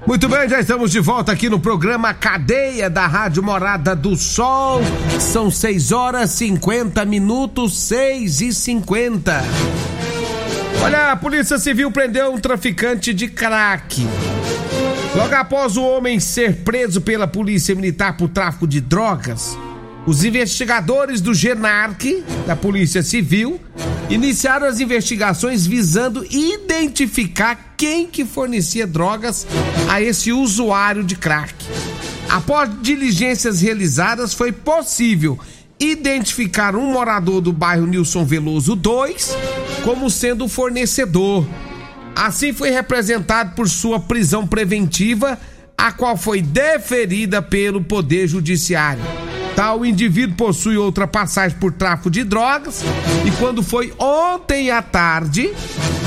Muito 0.05 0.27
bem, 0.27 0.49
já 0.49 0.59
estamos 0.59 0.91
de 0.91 0.99
volta 0.99 1.31
aqui 1.31 1.49
no 1.49 1.57
programa 1.57 2.13
Cadeia 2.13 2.89
da 2.89 3.07
Rádio 3.07 3.41
Morada 3.41 3.95
do 3.95 4.17
Sol. 4.17 4.81
São 5.17 5.49
6 5.49 5.93
horas 5.93 6.29
50 6.31 7.05
minutos, 7.05 7.77
6 7.77 8.41
e 8.41 8.53
50. 8.53 9.43
Olha, 10.83 11.11
a 11.11 11.15
Polícia 11.15 11.59
Civil 11.59 11.91
prendeu 11.91 12.33
um 12.33 12.39
traficante 12.39 13.13
de 13.13 13.27
crack. 13.27 14.03
Logo 15.15 15.35
após 15.35 15.77
o 15.77 15.83
homem 15.83 16.19
ser 16.19 16.63
preso 16.63 17.01
pela 17.01 17.27
Polícia 17.27 17.75
Militar 17.75 18.17
por 18.17 18.29
tráfico 18.29 18.65
de 18.65 18.81
drogas, 18.81 19.55
os 20.07 20.23
investigadores 20.23 21.21
do 21.21 21.35
GENARC, 21.35 22.23
da 22.47 22.55
Polícia 22.55 23.03
Civil, 23.03 23.61
iniciaram 24.09 24.65
as 24.65 24.79
investigações 24.79 25.67
visando 25.67 26.25
identificar 26.31 27.75
quem 27.77 28.07
que 28.07 28.25
fornecia 28.25 28.87
drogas 28.87 29.45
a 29.87 30.01
esse 30.01 30.31
usuário 30.31 31.03
de 31.03 31.15
crack. 31.15 31.53
Após 32.27 32.69
diligências 32.81 33.61
realizadas, 33.61 34.33
foi 34.33 34.51
possível 34.51 35.37
identificar 35.81 36.75
um 36.75 36.91
morador 36.91 37.41
do 37.41 37.51
bairro 37.51 37.87
Nilson 37.87 38.23
Veloso 38.23 38.75
2 38.75 39.35
como 39.83 40.09
sendo 40.09 40.45
o 40.45 40.49
fornecedor. 40.49 41.47
Assim 42.15 42.53
foi 42.53 42.69
representado 42.69 43.55
por 43.55 43.67
sua 43.67 43.99
prisão 43.99 44.45
preventiva, 44.45 45.39
a 45.75 45.91
qual 45.91 46.15
foi 46.15 46.41
deferida 46.41 47.41
pelo 47.41 47.83
Poder 47.83 48.27
Judiciário. 48.27 49.01
Tal 49.55 49.83
indivíduo 49.85 50.35
possui 50.35 50.77
outra 50.77 51.07
passagem 51.07 51.57
por 51.57 51.73
tráfico 51.73 52.09
de 52.09 52.23
drogas 52.23 52.83
e 53.25 53.31
quando 53.39 53.63
foi 53.63 53.93
ontem 53.97 54.69
à 54.69 54.81
tarde, 54.81 55.51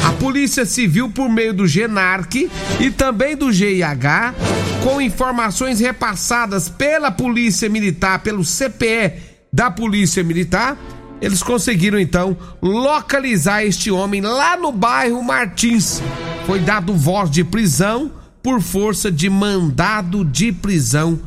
a 0.06 0.12
Polícia 0.12 0.64
Civil 0.64 1.10
por 1.10 1.28
meio 1.28 1.52
do 1.52 1.66
GENARC 1.66 2.50
e 2.80 2.90
também 2.90 3.36
do 3.36 3.52
GIH, 3.52 4.34
com 4.82 5.00
informações 5.00 5.80
repassadas 5.80 6.68
pela 6.68 7.10
Polícia 7.10 7.68
Militar, 7.68 8.20
pelo 8.20 8.44
CPE 8.44 9.33
da 9.54 9.70
Polícia 9.70 10.24
Militar, 10.24 10.76
eles 11.20 11.40
conseguiram 11.40 11.96
então 11.96 12.36
localizar 12.60 13.64
este 13.64 13.88
homem 13.88 14.20
lá 14.20 14.56
no 14.56 14.72
bairro 14.72 15.22
Martins. 15.22 16.02
Foi 16.44 16.58
dado 16.58 16.92
voz 16.92 17.30
de 17.30 17.44
prisão 17.44 18.10
por 18.42 18.60
força 18.60 19.12
de 19.12 19.30
mandado 19.30 20.24
de 20.24 20.50
prisão 20.50 21.20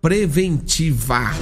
preventiva. 0.00 1.32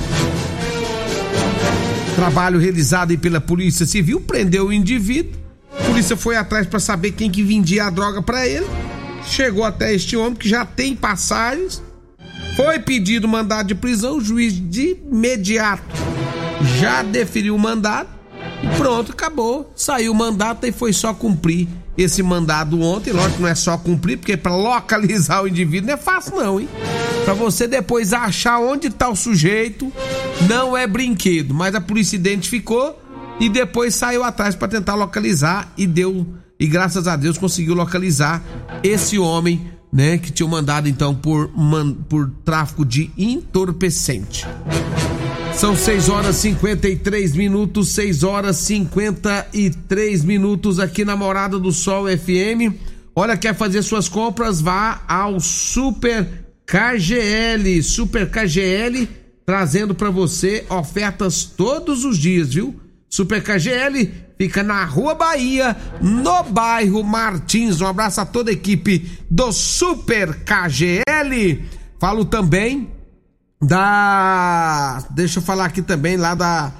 Trabalho 2.16 2.58
realizado 2.58 3.16
pela 3.18 3.40
Polícia 3.40 3.84
Civil 3.84 4.18
prendeu 4.22 4.68
o 4.68 4.72
indivíduo. 4.72 5.38
A 5.78 5.84
polícia 5.84 6.16
foi 6.16 6.36
atrás 6.36 6.66
para 6.66 6.80
saber 6.80 7.12
quem 7.12 7.30
que 7.30 7.42
vendia 7.42 7.84
a 7.84 7.90
droga 7.90 8.22
para 8.22 8.48
ele. 8.48 8.66
Chegou 9.26 9.62
até 9.62 9.94
este 9.94 10.16
homem 10.16 10.34
que 10.34 10.48
já 10.48 10.64
tem 10.64 10.96
passagens. 10.96 11.82
Foi 12.56 12.78
pedido 12.78 13.28
mandado 13.28 13.66
de 13.66 13.74
prisão, 13.74 14.16
o 14.16 14.20
juiz 14.22 14.54
de 14.54 14.96
imediato 15.06 16.09
já 16.78 17.02
deferiu 17.02 17.54
o 17.54 17.58
mandado 17.58 18.08
e 18.62 18.76
pronto, 18.76 19.12
acabou. 19.12 19.72
Saiu 19.74 20.12
o 20.12 20.14
mandato 20.14 20.66
e 20.66 20.72
foi 20.72 20.92
só 20.92 21.14
cumprir 21.14 21.68
esse 21.96 22.22
mandado 22.22 22.80
ontem. 22.80 23.12
Lógico 23.12 23.42
não 23.42 23.48
é 23.48 23.54
só 23.54 23.76
cumprir, 23.76 24.18
porque 24.18 24.36
para 24.36 24.54
localizar 24.54 25.42
o 25.42 25.48
indivíduo 25.48 25.88
não 25.88 25.94
é 25.94 25.96
fácil, 25.96 26.36
não, 26.36 26.60
hein? 26.60 26.68
Para 27.24 27.34
você 27.34 27.66
depois 27.66 28.12
achar 28.12 28.58
onde 28.58 28.88
está 28.88 29.08
o 29.08 29.16
sujeito, 29.16 29.92
não 30.48 30.76
é 30.76 30.86
brinquedo. 30.86 31.54
Mas 31.54 31.74
a 31.74 31.80
polícia 31.80 32.16
identificou 32.16 33.00
e 33.38 33.48
depois 33.48 33.94
saiu 33.94 34.22
atrás 34.22 34.54
para 34.54 34.68
tentar 34.68 34.94
localizar 34.94 35.72
e 35.76 35.86
deu 35.86 36.26
e 36.60 36.66
graças 36.66 37.08
a 37.08 37.16
Deus 37.16 37.38
conseguiu 37.38 37.74
localizar 37.74 38.42
esse 38.82 39.18
homem, 39.18 39.72
né, 39.90 40.18
que 40.18 40.30
tinha 40.30 40.46
mandado 40.46 40.90
então 40.90 41.14
por, 41.14 41.50
man, 41.56 41.94
por 41.94 42.30
tráfico 42.44 42.84
de 42.84 43.10
entorpecente. 43.16 44.46
São 45.60 45.76
6 45.76 46.08
horas 46.08 46.36
53 46.36 47.36
minutos, 47.36 47.90
6 47.90 48.24
horas 48.24 48.56
53 48.56 50.24
minutos 50.24 50.80
aqui 50.80 51.04
na 51.04 51.14
Morada 51.14 51.58
do 51.58 51.70
Sol 51.70 52.06
FM. 52.06 52.74
Olha, 53.14 53.36
quer 53.36 53.54
fazer 53.54 53.82
suas 53.82 54.08
compras? 54.08 54.62
Vá 54.62 55.02
ao 55.06 55.38
Super 55.38 56.26
KGL. 56.64 57.82
Super 57.82 58.30
KGL 58.30 59.06
trazendo 59.44 59.94
para 59.94 60.08
você 60.08 60.64
ofertas 60.70 61.44
todos 61.44 62.06
os 62.06 62.16
dias, 62.16 62.54
viu? 62.54 62.80
Super 63.06 63.42
KGL 63.42 64.10
fica 64.38 64.62
na 64.62 64.82
Rua 64.86 65.14
Bahia, 65.14 65.76
no 66.00 66.42
bairro 66.42 67.04
Martins. 67.04 67.82
Um 67.82 67.86
abraço 67.86 68.22
a 68.22 68.24
toda 68.24 68.50
a 68.50 68.54
equipe 68.54 69.10
do 69.30 69.52
Super 69.52 70.38
KGL. 70.42 71.64
Falo 71.98 72.24
também 72.24 72.88
da. 73.60 75.04
Deixa 75.10 75.38
eu 75.38 75.42
falar 75.42 75.66
aqui 75.66 75.82
também 75.82 76.16
lá 76.16 76.34
da, 76.34 76.72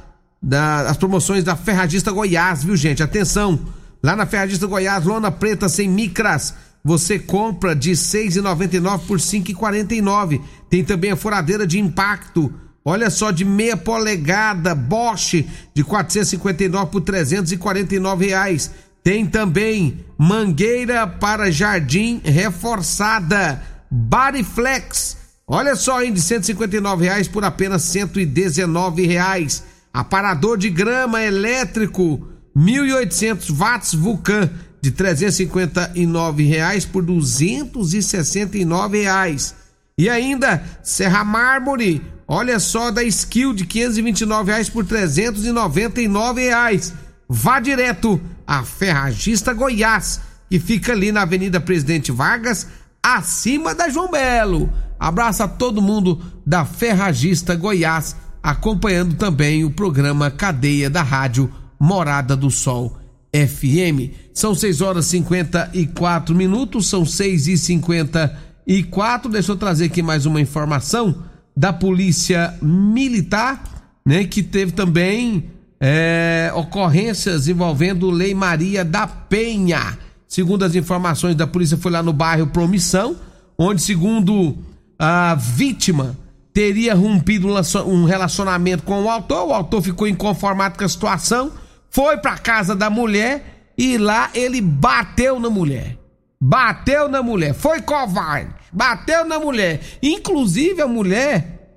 da 0.43 0.85
das 0.85 0.97
promoções 0.97 1.45
da 1.45 1.57
Ferragista 1.57 2.11
Goiás, 2.11 2.65
viu, 2.65 2.77
gente? 2.77 3.03
Atenção! 3.03 3.59
Lá 4.03 4.17
na 4.17 4.25
Ferragista 4.25 4.67
Goiás, 4.67 5.05
lona 5.05 5.31
preta 5.31 5.69
sem 5.69 5.87
micras, 5.89 6.55
você 6.83 7.19
compra 7.19 7.77
de 7.77 7.91
R$ 7.91 7.97
6,99 7.97 9.01
por 9.07 9.19
R$ 9.19 9.25
5,49. 9.25 10.41
Tem 10.71 10.83
também 10.83 11.11
a 11.11 11.17
furadeira 11.17 11.67
de 11.67 11.79
impacto. 11.79 12.53
Olha 12.83 13.11
só, 13.11 13.31
de 13.31 13.45
meia 13.45 13.77
polegada 13.77 14.75
Bosch 14.75 15.45
de 15.75 15.85
459 15.85 16.91
por 16.91 17.03
349 17.03 18.27
reais. 18.27 18.71
Tem 19.05 19.27
também 19.27 20.05
mangueira 20.17 21.07
para 21.07 21.51
jardim 21.51 22.23
reforçada 22.25 23.63
Bariflex. 23.91 25.20
Olha 25.53 25.75
só, 25.75 26.01
hein, 26.01 26.13
de 26.13 26.21
159 26.21 27.07
reais 27.07 27.27
por 27.27 27.45
apenas 27.45 27.83
119 27.83 29.05
reais. 29.05 29.65
Aparador 29.93 30.57
de 30.57 30.71
grama 30.71 31.21
elétrico 31.21 32.25
1.800 32.57 33.59
watts 33.59 33.93
Vulcan 33.93 34.49
de 34.81 34.93
359 34.93 36.45
reais 36.45 36.85
por 36.85 37.03
269 37.03 39.03
reais. 39.03 39.57
E 39.99 40.09
ainda 40.09 40.63
Serra 40.85 41.25
Mármore, 41.25 42.01
olha 42.29 42.61
só 42.61 42.93
da 42.93 43.03
Skill 43.03 43.53
de 43.53 43.67
529 43.67 44.53
reais 44.53 44.69
por 44.69 44.85
399 44.85 46.45
reais. 46.45 46.95
Vá 47.29 47.59
direto 47.59 48.21
a 48.47 48.63
Ferragista 48.63 49.53
Goiás, 49.53 50.21
que 50.49 50.61
fica 50.61 50.93
ali 50.93 51.11
na 51.11 51.23
Avenida 51.23 51.59
Presidente 51.59 52.13
Vargas, 52.13 52.69
acima 53.03 53.75
da 53.75 53.89
João 53.89 54.11
Belo. 54.11 54.71
Abraço 54.99 55.43
a 55.43 55.49
todo 55.49 55.81
mundo 55.81 56.21
da 56.47 56.65
Ferragista 56.65 57.55
Goiás, 57.55 58.15
acompanhando 58.43 59.15
também 59.17 59.65
o 59.65 59.71
programa 59.71 60.31
Cadeia 60.31 60.91
da 60.91 61.03
Rádio 61.03 61.53
Morada 61.79 62.37
do 62.37 62.51
Sol 62.51 62.99
FM. 63.35 64.13
São 64.35 64.55
6 64.55 64.81
horas 64.81 65.07
e 65.07 65.11
54 65.11 66.35
minutos, 66.35 66.89
são 66.89 67.05
6 67.07 67.49
e 67.49 67.59
54 67.59 69.31
Deixa 69.31 69.53
eu 69.53 69.57
trazer 69.57 69.87
aqui 69.87 70.03
mais 70.03 70.27
uma 70.27 70.41
informação 70.41 71.25
da 71.57 71.73
Polícia 71.73 72.55
Militar, 72.63 73.63
né? 74.05 74.25
Que 74.25 74.43
teve 74.43 74.73
também 74.73 75.51
é, 75.81 76.53
ocorrências 76.55 77.49
envolvendo 77.49 78.11
Lei 78.11 78.35
Maria 78.35 78.85
da 78.85 79.07
Penha. 79.07 79.99
Segundo 80.31 80.65
as 80.65 80.75
informações 80.75 81.35
da 81.35 81.47
polícia, 81.47 81.77
foi 81.77 81.93
lá 81.93 82.03
no 82.03 82.15
bairro 82.15 82.47
Promissão, 82.47 83.17
onde, 83.59 83.83
segundo 83.83 84.57
a 84.99 85.35
vítima, 85.35 86.17
teria 86.55 86.95
rompido 86.95 87.49
um 87.87 88.05
relacionamento 88.05 88.85
com 88.85 89.03
o 89.03 89.11
autor. 89.11 89.49
O 89.49 89.53
autor 89.53 89.83
ficou 89.83 90.09
inconformado 90.09 90.79
com 90.79 90.85
a 90.85 90.89
situação 90.89 91.53
foi 91.91 92.17
pra 92.19 92.39
casa 92.39 92.75
da 92.75 92.89
mulher 92.89 93.73
e 93.77 93.99
lá 93.99 94.31
ele 94.33 94.61
bateu 94.61 95.39
na 95.39 95.51
mulher. 95.51 95.99
Bateu 96.41 97.09
na 97.09 97.23
mulher, 97.23 97.53
foi 97.53 97.83
covarde, 97.83 98.55
bateu 98.73 99.27
na 99.27 99.39
mulher. 99.39 99.81
Inclusive 100.03 100.81
a 100.81 100.87
mulher 100.87 101.77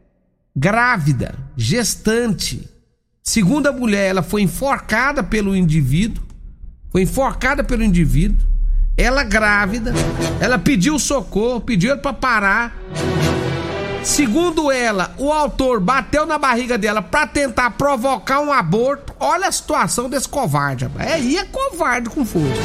grávida, 0.55 1.35
gestante. 1.57 2.69
Segundo 3.21 3.67
a 3.67 3.73
mulher, 3.73 4.09
ela 4.09 4.21
foi 4.21 4.43
enforcada 4.43 5.21
pelo 5.23 5.55
indivíduo. 5.55 6.23
Foi 6.93 7.01
enforcada 7.01 7.63
pelo 7.63 7.83
indivíduo. 7.83 8.47
Ela 8.95 9.23
grávida, 9.23 9.91
ela 10.39 10.59
pediu 10.59 10.99
socorro, 10.99 11.59
pediu 11.59 11.97
para 11.97 12.13
parar. 12.13 12.77
Segundo 14.03 14.71
ela, 14.71 15.11
o 15.17 15.33
autor 15.33 15.79
bateu 15.79 16.27
na 16.27 16.37
barriga 16.37 16.77
dela 16.77 17.01
para 17.01 17.25
tentar 17.25 17.71
provocar 17.71 18.41
um 18.41 18.53
aborto. 18.53 19.11
Olha 19.19 19.47
a 19.47 19.51
situação 19.51 20.07
desse 20.07 20.29
covarde. 20.29 20.87
É, 20.99 21.19
e 21.19 21.35
é 21.35 21.45
covarde 21.45 22.11
com 22.11 22.23
força. 22.23 22.61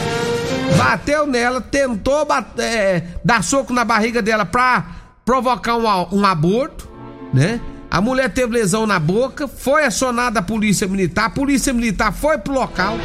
Bateu 0.76 1.26
nela, 1.26 1.62
tentou 1.62 2.26
é, 2.58 3.04
dar 3.24 3.42
soco 3.42 3.72
na 3.72 3.84
barriga 3.84 4.20
dela 4.20 4.44
para 4.44 4.84
provocar 5.24 5.76
um, 5.76 6.18
um 6.18 6.26
aborto, 6.26 6.86
né? 7.32 7.58
A 7.90 8.02
mulher 8.02 8.28
teve 8.28 8.52
lesão 8.52 8.86
na 8.86 8.98
boca, 8.98 9.48
foi 9.48 9.84
acionada 9.84 10.40
a 10.40 10.42
polícia 10.42 10.86
militar, 10.86 11.24
a 11.26 11.30
polícia 11.30 11.72
militar 11.72 12.12
foi 12.12 12.36
pro 12.36 12.52
local 12.52 12.98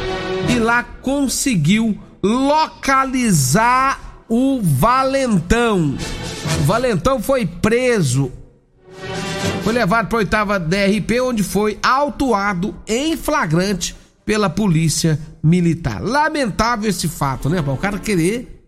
e 0.48 0.58
lá 0.58 0.82
conseguiu 0.82 1.98
localizar 2.22 4.22
o 4.28 4.60
valentão. 4.62 5.96
O 6.60 6.64
Valentão 6.64 7.22
foi 7.22 7.46
preso. 7.46 8.32
Foi 9.62 9.72
levado 9.72 10.08
para 10.08 10.18
oitava 10.18 10.58
DRP, 10.58 11.20
onde 11.20 11.42
foi 11.42 11.78
autuado 11.82 12.74
em 12.86 13.16
flagrante 13.16 13.94
pela 14.24 14.48
polícia 14.48 15.18
militar. 15.42 16.02
Lamentável 16.02 16.88
esse 16.88 17.08
fato, 17.08 17.48
né? 17.48 17.60
O 17.60 17.76
cara 17.76 17.98
querer 17.98 18.64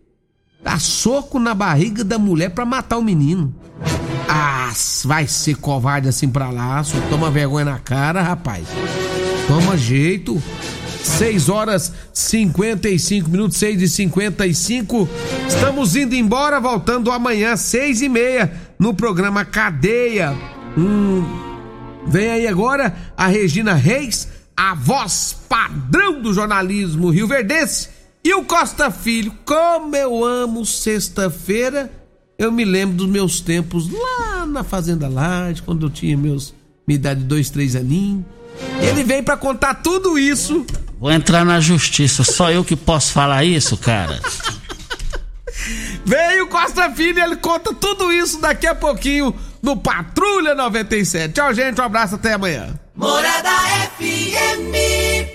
dar 0.63 0.79
soco 0.79 1.39
na 1.39 1.53
barriga 1.53 2.03
da 2.03 2.19
mulher 2.19 2.49
para 2.49 2.65
matar 2.65 2.97
o 2.97 3.03
menino. 3.03 3.53
Ah, 4.27 4.71
vai 5.05 5.27
ser 5.27 5.55
covarde 5.55 6.09
assim 6.09 6.29
pra 6.29 6.49
lá, 6.49 6.83
só 6.83 6.97
toma 7.09 7.31
vergonha 7.31 7.65
na 7.65 7.79
cara, 7.79 8.21
rapaz. 8.21 8.67
Toma 9.47 9.77
jeito. 9.77 10.41
6 11.07 11.49
horas 11.49 11.91
55 12.13 13.29
minutos, 13.29 13.57
6 13.57 13.81
e 13.81 13.89
55 13.89 15.09
Estamos 15.47 15.95
indo 15.95 16.13
embora, 16.13 16.59
voltando 16.59 17.11
amanhã, 17.11 17.55
6 17.55 18.01
e 18.01 18.09
meia, 18.09 18.53
no 18.77 18.93
programa 18.93 19.45
Cadeia. 19.45 20.35
Hum, 20.77 21.25
vem 22.05 22.29
aí 22.29 22.47
agora 22.47 22.95
a 23.15 23.27
Regina 23.27 23.73
Reis, 23.73 24.27
a 24.55 24.75
voz 24.75 25.35
padrão 25.47 26.21
do 26.21 26.33
jornalismo 26.33 27.09
Rio 27.09 27.27
Verdense. 27.27 27.89
E 28.23 28.33
o 28.33 28.43
Costa 28.43 28.91
Filho, 28.91 29.33
como 29.45 29.95
eu 29.95 30.23
amo 30.23 30.65
sexta-feira, 30.65 31.91
eu 32.37 32.51
me 32.51 32.65
lembro 32.65 32.97
dos 32.97 33.07
meus 33.07 33.39
tempos 33.39 33.89
lá 33.89 34.45
na 34.45 34.63
Fazenda 34.63 35.07
Laje, 35.07 35.61
quando 35.61 35.85
eu 35.85 35.89
tinha 35.89 36.17
meus, 36.17 36.53
minha 36.85 36.97
idade 36.97 37.21
de 37.21 37.25
dois, 37.25 37.49
três 37.49 37.75
aninhos. 37.75 38.25
Ele 38.81 39.03
vem 39.03 39.23
para 39.23 39.37
contar 39.37 39.75
tudo 39.75 40.19
isso 40.19 40.65
Vou 40.99 41.11
entrar 41.11 41.45
na 41.45 41.59
justiça, 41.59 42.23
só 42.23 42.51
eu 42.51 42.63
que 42.63 42.75
posso 42.75 43.13
falar 43.13 43.43
isso, 43.43 43.77
cara. 43.77 44.19
Veio 46.05 46.47
Costa 46.47 46.89
Filho, 46.91 47.21
ele 47.21 47.35
conta 47.35 47.73
tudo 47.73 48.11
isso 48.11 48.39
daqui 48.39 48.65
a 48.65 48.73
pouquinho 48.73 49.35
no 49.61 49.77
Patrulha 49.77 50.55
97. 50.55 51.33
Tchau, 51.33 51.53
gente, 51.53 51.79
um 51.79 51.83
abraço, 51.83 52.15
até 52.15 52.33
amanhã. 52.33 52.79
Morada 52.95 53.49
FM. 53.97 55.27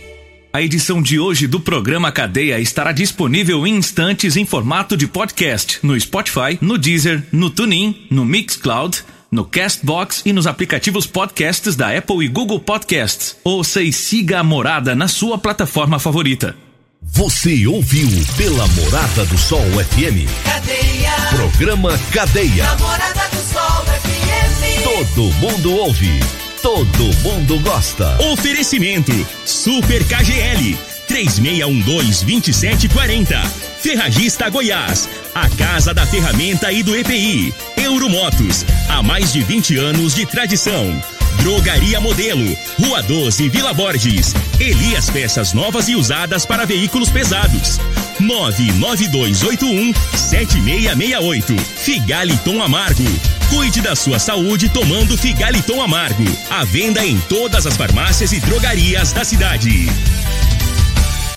A 0.52 0.60
edição 0.60 1.00
de 1.00 1.18
hoje 1.18 1.46
do 1.46 1.60
programa 1.60 2.12
Cadeia 2.12 2.58
estará 2.58 2.92
disponível 2.92 3.66
em 3.66 3.76
instantes 3.76 4.36
em 4.36 4.44
formato 4.44 4.96
de 4.96 5.06
podcast 5.06 5.78
no 5.82 5.98
Spotify, 5.98 6.58
no 6.60 6.76
Deezer, 6.76 7.22
no 7.32 7.48
TuneIn, 7.48 8.06
no 8.10 8.24
Mixcloud 8.24 9.04
no 9.32 9.46
Castbox 9.46 10.22
e 10.26 10.32
nos 10.32 10.46
aplicativos 10.46 11.06
podcasts 11.06 11.74
da 11.74 11.96
Apple 11.96 12.22
e 12.22 12.28
Google 12.28 12.60
Podcasts. 12.60 13.36
Ouça 13.42 13.80
e 13.80 13.90
siga 13.90 14.40
a 14.40 14.44
Morada 14.44 14.94
na 14.94 15.08
sua 15.08 15.38
plataforma 15.38 15.98
favorita. 15.98 16.54
Você 17.00 17.66
ouviu 17.66 18.08
pela 18.36 18.66
Morada 18.68 19.24
do 19.24 19.38
Sol 19.38 19.64
FM. 19.64 20.28
Cadeia. 20.44 21.12
Programa 21.34 21.98
Cadeia. 22.12 22.74
Morada 22.76 23.28
do 23.30 23.52
Sol 23.52 23.84
FM. 23.86 24.84
Todo 24.84 25.32
mundo 25.34 25.72
ouve. 25.72 26.20
Todo 26.60 27.16
mundo 27.22 27.58
gosta. 27.60 28.16
Oferecimento 28.22 29.12
Super 29.44 30.04
KGL 30.04 30.91
3612-2740. 31.12 33.44
Ferragista 33.80 34.48
Goiás, 34.48 35.08
a 35.34 35.48
casa 35.50 35.92
da 35.92 36.06
ferramenta 36.06 36.72
e 36.72 36.82
do 36.82 36.96
EPI. 36.96 37.52
Euromotos, 37.76 38.64
há 38.88 39.02
mais 39.02 39.30
de 39.32 39.42
20 39.42 39.76
anos 39.76 40.14
de 40.14 40.24
tradição. 40.24 40.98
Drogaria 41.42 42.00
Modelo, 42.00 42.56
Rua 42.80 43.02
12, 43.02 43.50
Vila 43.50 43.74
Borges. 43.74 44.32
Elias 44.58 45.10
Peças 45.10 45.52
Novas 45.52 45.88
e 45.88 45.96
Usadas 45.96 46.46
para 46.46 46.64
Veículos 46.64 47.10
Pesados. 47.10 47.78
99281 48.20 49.92
7668. 50.16 51.56
Figaliton 51.58 52.62
Amargo. 52.62 53.04
Cuide 53.50 53.80
da 53.80 53.96
sua 53.96 54.18
saúde 54.18 54.68
tomando 54.68 55.18
Figaliton 55.18 55.82
Amargo. 55.82 56.24
A 56.48 56.64
venda 56.64 57.04
em 57.04 57.18
todas 57.28 57.66
as 57.66 57.76
farmácias 57.76 58.32
e 58.32 58.40
drogarias 58.40 59.12
da 59.12 59.24
cidade. 59.24 59.88